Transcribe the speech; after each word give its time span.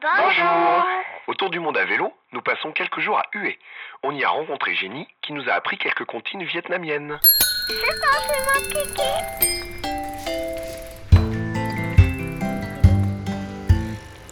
Bonjour. 0.00 0.84
Autour 1.26 1.50
du 1.50 1.58
monde 1.58 1.76
à 1.76 1.84
vélo, 1.84 2.12
nous 2.32 2.40
passons 2.40 2.70
quelques 2.70 3.00
jours 3.00 3.18
à 3.18 3.24
Hue. 3.32 3.58
On 4.04 4.12
y 4.12 4.22
a 4.22 4.28
rencontré 4.28 4.76
Jenny 4.76 5.08
qui 5.22 5.32
nous 5.32 5.48
a 5.48 5.54
appris 5.54 5.76
quelques 5.76 6.04
comptines 6.04 6.44
vietnamiennes. 6.44 7.18
C'est 7.66 7.74
ça, 7.74 8.12
c'est 8.28 8.44
ma 8.46 8.58
kiki. 8.70 9.48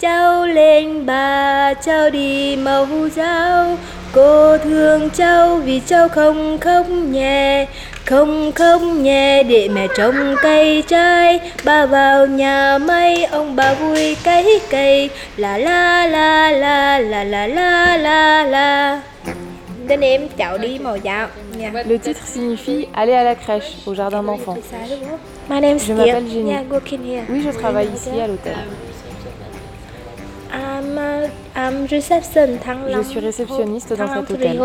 Cháu 0.00 0.46
lên 0.46 1.06
bà, 1.06 1.74
cháu 1.74 2.10
đi 2.10 2.56
màu 2.56 2.86
dao 3.08 3.76
Cô 4.12 4.58
thương 4.58 5.10
cháu 5.10 5.56
vì 5.56 5.80
cháu 5.86 6.08
không 6.08 6.58
khóc 6.60 6.86
nhẹ 6.88 7.66
Không 8.10 8.52
khóc 8.52 8.82
nhẹ 8.82 9.42
để 9.42 9.68
mẹ 9.68 9.88
trồng 9.96 10.34
cây 10.42 10.82
trái 10.88 11.40
Bà 11.64 11.86
vào 11.86 12.26
nhà 12.26 12.78
máy, 12.78 13.24
ông 13.24 13.56
bà 13.56 13.74
vui 13.74 14.16
cấy 14.24 14.60
cây 14.70 15.10
La 15.36 15.58
la 15.58 16.06
la 16.06 16.50
la 16.50 16.98
la 16.98 17.24
la 17.24 17.46
la 17.46 17.96
la 17.96 18.44
la 18.44 19.02
Tên 19.88 20.00
em 20.00 20.28
cháu 20.36 20.58
đi 20.58 20.78
màu 20.78 20.98
dao 21.04 21.28
nha. 21.56 21.70
Le 21.72 21.98
titre 21.98 22.20
signifie 22.34 22.86
Aller 22.92 23.14
à 23.14 23.24
la 23.24 23.34
crèche, 23.34 23.76
au 23.86 23.94
jardin 23.94 24.22
d'enfants. 24.22 24.58
My 25.48 25.60
name 25.60 25.76
is 25.76 25.88
Je 25.88 25.94
m'appelle 25.94 26.28
Jenny. 26.28 26.54
Oui, 27.28 27.42
je 27.44 27.58
travaille 27.58 27.88
ici 27.94 28.20
à 28.20 28.26
l'hôtel. 28.26 28.56
Je 32.92 33.02
suis 33.08 33.20
réceptionniste 33.20 33.92
dans 33.96 34.14
cet 34.14 34.30
hôtel. 34.30 34.60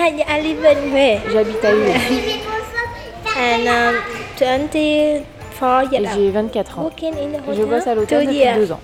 I 0.00 0.40
live 0.42 0.64
in. 0.64 1.30
J'habite 1.32 1.64
à 1.64 1.74
Hue. 1.74 1.90
And 3.36 3.66
um, 3.66 3.94
24 4.36 5.92
years 5.92 6.06
old. 6.06 6.08
J'ai 6.14 6.30
24 6.30 6.78
ans. 6.78 6.82
Working 6.84 7.14
in 7.14 7.32
the 7.32 7.42
hotel. 7.42 7.56
Je 7.56 7.64
bosse 7.64 7.86
à 7.86 7.94
l'hôtel 7.94 8.26
depuis 8.26 8.36
years. 8.36 8.56
deux 8.58 8.72
ans. 8.72 8.80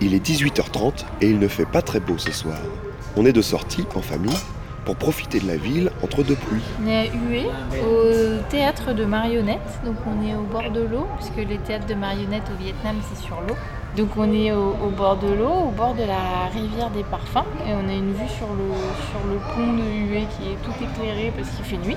Il 0.00 0.14
est 0.14 0.26
18h30 0.26 1.04
et 1.20 1.28
il 1.28 1.38
ne 1.38 1.48
fait 1.48 1.66
pas 1.66 1.82
très 1.82 2.00
beau 2.00 2.16
ce 2.16 2.32
soir. 2.32 2.56
On 3.16 3.26
est 3.26 3.32
de 3.32 3.42
sortie 3.42 3.84
en 3.94 4.00
famille 4.00 4.36
pour 4.86 4.96
profiter 4.96 5.40
de 5.40 5.46
la 5.46 5.56
ville 5.56 5.90
entre 6.02 6.22
deux 6.22 6.36
pluies. 6.36 6.62
On 6.82 6.88
est 6.88 6.96
à 6.96 7.04
Hue, 7.04 7.46
au 7.84 8.40
théâtre 8.48 8.94
de 8.94 9.04
marionnettes. 9.04 9.58
Donc 9.84 9.96
on 10.06 10.26
est 10.26 10.34
au 10.34 10.42
bord 10.44 10.70
de 10.70 10.80
l'eau, 10.80 11.06
puisque 11.18 11.46
les 11.46 11.58
théâtres 11.58 11.86
de 11.86 11.94
marionnettes 11.94 12.50
au 12.50 12.62
Vietnam, 12.62 12.96
c'est 13.10 13.22
sur 13.22 13.38
l'eau. 13.42 13.56
Donc 13.96 14.10
on 14.16 14.32
est 14.32 14.52
au, 14.52 14.76
au 14.84 14.90
bord 14.90 15.16
de 15.16 15.28
l'eau, 15.28 15.68
au 15.68 15.70
bord 15.70 15.94
de 15.94 16.04
la 16.04 16.46
rivière 16.52 16.90
des 16.90 17.02
parfums. 17.02 17.46
Et 17.66 17.72
on 17.72 17.88
a 17.88 17.92
une 17.92 18.12
vue 18.12 18.28
sur 18.28 18.46
le, 18.48 18.70
sur 19.10 19.26
le 19.28 19.36
pont 19.54 19.72
de 19.72 19.82
Hue 19.82 20.26
qui 20.36 20.50
est 20.50 20.56
tout 20.62 20.72
éclairé 20.82 21.32
parce 21.36 21.50
qu'il 21.50 21.64
fait 21.64 21.76
nuit. 21.78 21.96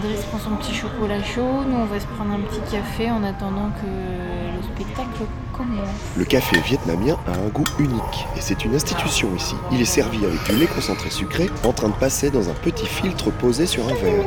Driss 0.00 0.24
prend 0.24 0.38
son 0.38 0.56
petit 0.56 0.72
chocolat 0.72 1.22
chaud. 1.22 1.64
Nous, 1.68 1.76
on 1.76 1.84
va 1.84 2.00
se 2.00 2.06
prendre 2.06 2.32
un 2.32 2.40
petit 2.40 2.60
café 2.70 3.10
en 3.10 3.22
attendant 3.24 3.70
que 3.82 3.86
le 3.86 4.62
spectacle 4.62 5.24
commence. 5.52 5.88
Le 6.16 6.24
café 6.24 6.60
vietnamien 6.60 7.18
a 7.26 7.32
un 7.32 7.48
goût 7.48 7.66
unique 7.78 8.26
et 8.36 8.40
c'est 8.40 8.64
une 8.64 8.74
institution 8.74 9.28
ici. 9.36 9.54
Il 9.70 9.82
est 9.82 9.84
servi 9.84 10.24
avec 10.24 10.42
du 10.44 10.56
lait 10.56 10.66
concentré 10.66 11.10
sucré 11.10 11.50
en 11.64 11.72
train 11.72 11.88
de 11.88 11.94
passer 11.94 12.30
dans 12.30 12.48
un 12.48 12.54
petit 12.54 12.86
filtre 12.86 13.30
posé 13.32 13.66
sur 13.66 13.84
un 13.84 13.94
verre. 13.94 14.24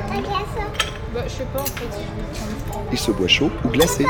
Bah, 1.14 1.22
je 1.26 1.32
sais 1.32 1.46
pas 1.46 1.62
en 1.62 1.66
fait 1.66 1.92
si 1.92 2.02
je 2.02 2.46
vais 2.46 2.70
prendre 2.70 2.86
Il 2.92 2.98
se 3.00 3.12
boit 3.12 3.28
chaud 3.28 3.50
ou 3.64 3.70
glacé. 3.70 4.06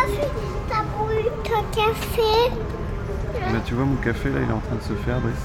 T'as 0.68 0.84
voulu 0.98 1.24
ton 1.46 1.64
café 1.74 2.52
Bah, 3.42 3.62
tu 3.66 3.74
vois, 3.74 3.86
mon 3.86 3.96
café 3.98 4.30
là, 4.30 4.40
il 4.44 4.50
est 4.50 4.54
en 4.54 4.60
train 4.60 4.76
de 4.76 4.82
se 4.82 4.94
faire, 5.04 5.20
Brice. 5.20 5.36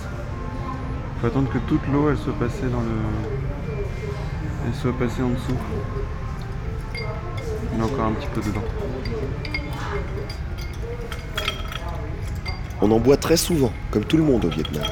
Faut 1.20 1.26
attendre 1.26 1.50
que 1.52 1.58
toute 1.58 1.86
l'eau 1.92 2.10
elle 2.10 2.16
soit 2.16 2.38
passée 2.38 2.68
dans 2.70 2.80
le. 2.80 3.84
Elle 4.66 4.74
soit 4.74 4.92
passée 4.98 5.22
en 5.22 5.30
dessous. 5.30 5.56
Il 7.72 7.78
y 7.78 7.80
a 7.80 7.84
encore 7.84 8.06
un 8.06 8.12
petit 8.12 8.28
peu 8.34 8.40
dedans. 8.40 8.64
On 12.82 12.90
en 12.90 12.98
boit 12.98 13.16
très 13.16 13.36
souvent, 13.36 13.72
comme 13.90 14.04
tout 14.04 14.16
le 14.16 14.22
monde 14.22 14.44
au 14.44 14.48
Vietnam. 14.48 14.84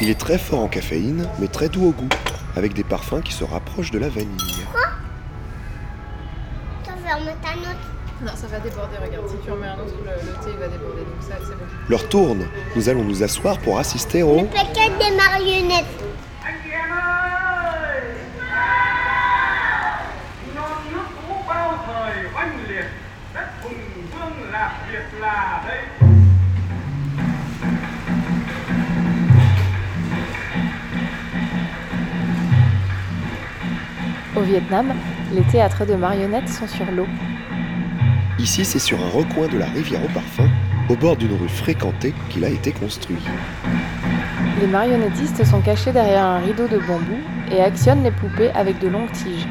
Il 0.00 0.08
est 0.08 0.18
très 0.18 0.38
fort 0.38 0.60
en 0.60 0.68
caféine, 0.68 1.28
mais 1.38 1.48
très 1.48 1.68
doux 1.68 1.86
au 1.86 1.92
goût, 1.92 2.08
avec 2.56 2.72
des 2.72 2.84
parfums 2.84 3.20
qui 3.22 3.32
se 3.32 3.44
rapprochent 3.44 3.90
de 3.90 3.98
la 3.98 4.08
vanille. 4.08 4.64
Ta 7.42 7.54
note. 7.56 7.97
Non, 8.20 8.32
ça 8.34 8.48
va 8.48 8.58
déborder, 8.58 8.96
regarde. 8.96 9.28
Si 9.28 9.36
tu 9.44 9.50
en 9.52 9.56
mets 9.56 9.68
un 9.68 9.74
autre, 9.74 9.94
le, 10.04 10.10
le 10.10 10.32
thé 10.44 10.58
va 10.58 10.66
déborder. 10.66 11.02
Donc 11.02 11.22
ça, 11.22 11.36
c'est 11.40 11.54
bon. 11.54 11.64
L'heure 11.88 12.08
tourne. 12.08 12.48
Nous 12.74 12.88
allons 12.88 13.04
nous 13.04 13.22
asseoir 13.22 13.58
pour 13.58 13.78
assister 13.78 14.24
au... 14.24 14.42
Paquet 14.46 14.90
des 14.98 15.16
marionnettes. 15.16 15.84
Au 34.36 34.40
Vietnam, 34.42 34.92
les 35.32 35.42
théâtres 35.42 35.84
de 35.84 35.94
marionnettes 35.94 36.48
sont 36.48 36.68
sur 36.68 36.86
l'eau. 36.92 37.06
Ici, 38.48 38.64
c'est 38.64 38.78
sur 38.78 38.98
un 39.04 39.10
recoin 39.10 39.46
de 39.46 39.58
la 39.58 39.66
rivière 39.66 40.02
au 40.02 40.08
parfum, 40.08 40.48
au 40.88 40.96
bord 40.96 41.18
d'une 41.18 41.36
rue 41.36 41.50
fréquentée 41.50 42.14
qu'il 42.30 42.46
a 42.46 42.48
été 42.48 42.72
construit. 42.72 43.18
Les 44.58 44.66
marionnettistes 44.66 45.44
sont 45.44 45.60
cachés 45.60 45.92
derrière 45.92 46.24
un 46.24 46.38
rideau 46.38 46.66
de 46.66 46.78
bambou 46.78 47.18
et 47.52 47.60
actionnent 47.60 48.02
les 48.02 48.10
poupées 48.10 48.48
avec 48.52 48.78
de 48.78 48.88
longues 48.88 49.12
tiges. 49.12 49.46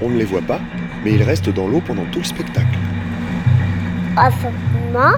On 0.00 0.08
ne 0.08 0.18
les 0.18 0.24
voit 0.24 0.40
pas, 0.40 0.60
mais 1.02 1.14
ils 1.14 1.22
restent 1.24 1.48
dans 1.48 1.66
l'eau 1.66 1.80
pendant 1.84 2.04
tout 2.12 2.20
le 2.20 2.24
spectacle. 2.24 2.78
En 4.16 4.30
ce 4.30 4.46
moment, 4.94 5.16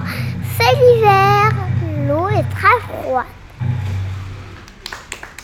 c'est 0.58 0.74
l'hiver. 0.78 1.50
L'eau 2.08 2.28
est 2.30 2.48
très 2.54 2.80
froide. 2.88 3.26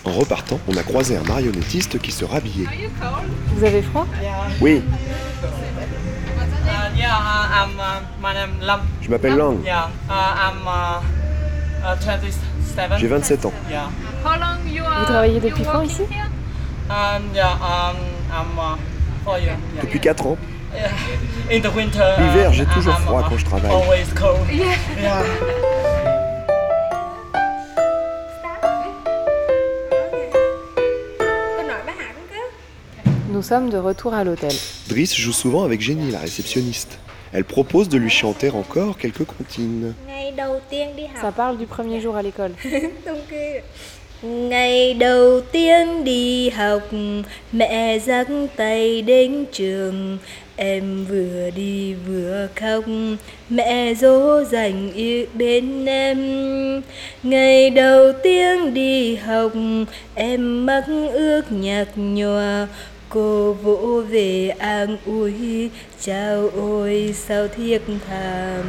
En 0.06 0.12
repartant, 0.12 0.58
on 0.66 0.74
a 0.78 0.82
croisé 0.82 1.18
un 1.18 1.24
marionnettiste 1.24 1.98
qui 2.00 2.10
se 2.10 2.24
rhabillait. 2.24 2.88
Vous 3.54 3.64
avez 3.64 3.82
froid? 3.82 4.06
Oui, 4.62 4.82
yeah, 7.04 7.16
uh, 7.16 7.58
I'm 7.60 7.78
uh, 7.78 8.00
my 8.20 8.32
name 8.34 8.60
Lam. 8.60 8.80
je 9.00 9.10
m'appelle 9.10 9.36
Lang, 9.36 9.58
Yeah, 9.64 9.88
uh, 10.08 10.34
I'm 10.36 10.66
uh, 10.66 11.02
uh, 11.84 11.96
27. 12.00 12.98
j'ai 12.98 13.08
27 13.08 13.44
ans. 13.46 13.52
Yeah. 13.70 13.88
Vous 14.24 15.04
travaillez 15.04 15.40
depuis 15.40 15.64
quand 15.64 15.82
ici? 15.82 16.02
Um, 16.02 17.22
yeah, 17.34 17.52
um, 17.52 17.96
I'm 18.30 18.58
uh, 18.58 18.76
for 19.24 19.38
you. 19.38 19.46
Yeah. 19.46 19.82
Depuis 19.82 20.00
4 20.00 20.26
ans. 20.26 20.38
In 21.50 21.60
the 21.60 21.70
winter. 21.74 22.02
L'hiver, 22.18 22.52
j'ai 22.52 22.66
toujours 22.66 22.94
I'm, 22.94 23.02
froid 23.02 23.20
uh, 23.20 23.28
quand 23.28 23.38
je 23.38 23.44
travaille. 23.44 23.70
Always 23.70 24.06
cold. 24.14 24.48
Yeah. 24.50 25.22
Nous 25.22 25.73
sommes 33.44 33.70
de 33.70 33.76
retour 33.78 34.14
à 34.14 34.24
l'hôtel. 34.24 34.52
Driss 34.88 35.14
joue 35.14 35.32
souvent 35.32 35.64
avec 35.64 35.80
Jenny, 35.80 36.10
la 36.10 36.20
réceptionniste. 36.20 36.98
Elle 37.32 37.44
propose 37.44 37.88
de 37.88 37.98
lui 37.98 38.10
chanter 38.10 38.50
encore 38.50 38.96
quelques 38.96 39.24
comptines. 39.24 39.94
Ça 41.20 41.32
parle 41.32 41.58
du 41.58 41.66
premier 41.66 42.00
jour 42.00 42.16
à 42.16 42.22
l'école. 42.22 42.52
Ngày 44.22 44.94
đầu 44.94 45.40
tiên 45.40 46.04
đi 46.04 46.50
học 46.50 46.82
Mẹ 47.52 47.98
dắt 47.98 48.26
tay 48.56 49.02
đến 49.02 49.44
trường 49.52 50.18
Em 50.56 51.04
vừa 51.04 51.50
đi 51.56 51.94
vừa 51.94 52.48
khóc 52.56 52.84
Mẹ 53.50 53.94
dỗ 53.94 54.44
dành 54.44 54.92
yêu 54.92 55.26
bên 55.34 55.86
em 55.86 56.18
Ngày 57.22 57.70
đầu 57.70 58.12
tiên 58.22 58.74
đi 58.74 59.16
học 59.16 59.52
Em 60.14 60.66
mắc 60.66 60.84
ước 61.12 61.52
nhạt 61.52 61.88
nhòa 61.96 62.66
Cô 63.08 63.52
vỗ 63.52 64.02
về 64.10 64.52
an 64.58 64.96
ủi, 65.06 65.70
Chào 66.00 66.50
ôi, 66.56 67.14
sao 67.16 67.48
thiết 67.48 67.78
thàm 68.08 68.64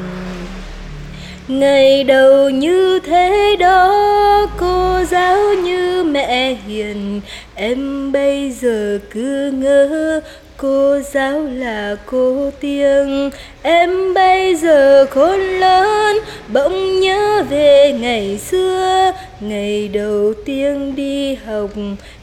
Ngày 1.47 2.03
đầu 2.03 2.49
như 2.49 2.99
thế 2.99 3.55
đó, 3.59 4.47
Cô 4.57 5.03
giáo 5.09 5.53
như 5.53 6.03
mẹ 6.03 6.57
hiền. 6.67 7.21
Em 7.55 8.11
bây 8.11 8.51
giờ 8.51 8.99
cứ 9.09 9.51
ngỡ, 9.51 10.19
Cô 10.57 10.99
giáo 11.13 11.41
là 11.41 11.95
cô 12.05 12.51
tiếng 12.59 13.29
Em 13.61 14.13
bây 14.13 14.55
giờ 14.55 15.05
khôn 15.09 15.39
lớn, 15.39 16.17
Bỗng 16.53 16.99
nhớ 16.99 17.43
về 17.49 17.97
ngày 17.99 18.37
xưa 18.37 19.11
Ngày 19.41 19.87
đầu 19.87 20.33
tiên 20.45 20.95
đi 20.95 21.35
học 21.35 21.71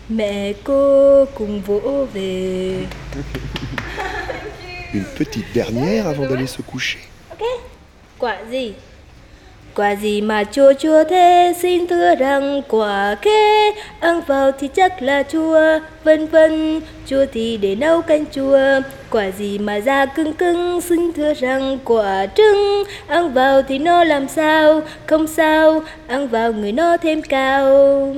Mẹ 0.08 0.52
cô 0.64 1.24
cùng 1.34 1.60
vỗ 1.60 2.06
về 2.12 2.86
Une 4.94 5.04
petite 5.18 5.46
dernière 5.54 6.06
avant 6.06 6.28
d'aller 6.28 6.46
se 6.46 6.62
coucher. 6.72 6.98
Quả 8.18 8.36
gì? 8.50 8.74
Quả 9.76 9.96
gì 9.96 10.20
mà 10.20 10.44
chua 10.44 10.72
chua 10.72 11.04
thế 11.04 11.54
xin 11.58 11.86
thưa 11.86 12.14
rằng 12.14 12.62
quả 12.68 13.14
kê 13.22 13.72
Ăn 14.00 14.20
vào 14.26 14.52
thì 14.52 14.68
chắc 14.68 15.02
là 15.02 15.22
chua 15.22 15.78
Vân 16.04 16.26
vân. 16.26 16.80
Chua 17.06 17.24
thì 17.32 17.56
để 17.56 17.74
nấu 17.74 18.02
canh 18.02 18.24
chua. 18.26 18.60
Quả 19.10 19.30
gì 19.38 19.58
mà 19.58 19.76
da 19.76 20.06
cứng 20.06 20.32
cứng 20.32 20.80
xin 20.80 21.12
thưa 21.12 21.34
rằng 21.34 21.78
quả 21.84 22.26
trứng 22.26 22.84
Ăn 23.06 23.32
vào 23.32 23.62
thì 23.62 23.78
nó 23.78 24.04
làm 24.04 24.28
sao? 24.28 24.80
Không 25.06 25.26
sao, 25.26 25.82
Ăn 26.06 26.28
vào 26.28 26.52
người 26.52 26.72
nó 26.72 26.96
thêm 26.96 27.22
cao. 27.22 28.14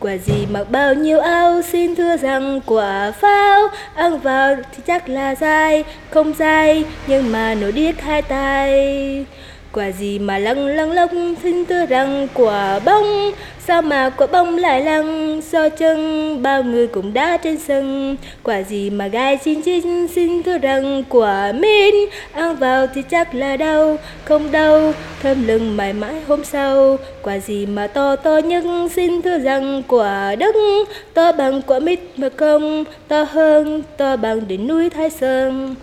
Quả 0.00 0.16
gì 0.16 0.46
mặc 0.50 0.70
bao 0.70 0.94
nhiêu 0.94 1.20
áo 1.20 1.62
xin 1.62 1.94
thưa 1.94 2.16
rằng 2.16 2.60
quả 2.66 3.12
pháo 3.20 3.68
Ăn 3.94 4.18
vào 4.18 4.56
thì 4.56 4.82
chắc 4.86 5.08
là 5.08 5.34
dai, 5.34 5.84
Không 6.10 6.32
dai, 6.38 6.84
nhưng 7.06 7.32
mà 7.32 7.54
nổi 7.54 7.72
điếc 7.72 8.00
hai 8.00 8.22
tay 8.22 9.26
Quả 9.72 9.90
gì 9.90 10.18
mà 10.18 10.38
lăng 10.38 10.66
lăng 10.66 10.92
lông 10.92 11.34
xin 11.42 11.64
thưa 11.64 11.86
rằng 11.86 12.28
quả 12.34 12.78
bông? 12.78 13.32
Sao 13.66 13.82
mà 13.82 14.10
quả 14.10 14.26
bông 14.26 14.56
lại 14.56 14.82
lăng? 14.82 15.40
Do 15.52 15.68
chân 15.68 16.42
Bao 16.42 16.62
người 16.62 16.86
cũng 16.86 17.14
đã 17.14 17.36
trên 17.36 17.58
sân. 17.58 18.16
Quả 18.42 18.62
gì 18.62 18.90
mà 18.90 19.06
gai 19.06 19.36
chín 19.36 19.62
chín, 19.62 20.08
xin 20.08 20.42
thưa 20.42 20.58
rằng 20.58 21.04
quả 21.08 21.52
min 21.52 21.94
Ăn 22.32 22.56
vào 22.56 22.86
thì 22.94 23.02
chắc 23.10 23.34
là 23.34 23.56
đau, 23.56 23.96
Không 24.24 24.52
đau, 24.52 24.92
thơm 25.22 25.46
lừng 25.46 25.76
mãi 25.76 25.92
mãi 25.92 26.14
hôm 26.28 26.44
sau. 26.44 26.96
Quả 27.22 27.38
gì 27.38 27.66
mà 27.66 27.86
to 27.86 28.16
to 28.16 28.38
nhất, 28.38 28.64
xin 28.94 29.22
thưa 29.22 29.38
rằng 29.38 29.82
quả 29.88 30.34
đất 30.34 30.54
To 31.14 31.32
bằng 31.32 31.62
quả 31.62 31.78
mít 31.78 32.00
mà 32.16 32.28
không, 32.36 32.84
To 33.08 33.22
hơn, 33.22 33.82
to 33.96 34.16
bằng 34.16 34.48
đỉnh 34.48 34.66
núi 34.66 34.90
Thái 34.90 35.10
Sơn. 35.10 35.74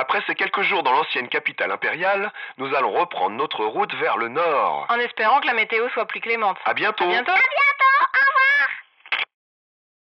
Après 0.00 0.22
ces 0.26 0.34
quelques 0.34 0.62
jours 0.62 0.82
dans 0.82 0.92
l'ancienne 0.92 1.28
capitale 1.28 1.70
impériale, 1.70 2.32
nous 2.56 2.74
allons 2.74 2.90
reprendre 2.90 3.36
notre 3.36 3.66
route 3.66 3.94
vers 3.96 4.16
le 4.16 4.28
nord. 4.28 4.86
En 4.88 4.98
espérant 4.98 5.40
que 5.40 5.46
la 5.46 5.52
météo 5.52 5.90
soit 5.90 6.06
plus 6.06 6.22
clémente. 6.22 6.56
À 6.64 6.72
bientôt 6.72 7.04
À 7.04 7.08
bientôt. 7.08 7.32